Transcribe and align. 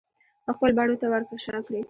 خپلو 0.53 0.75
بڼو 0.77 0.95
ته 1.01 1.05
ورپه 1.11 1.35
شا 1.45 1.55
کړي 1.65 1.79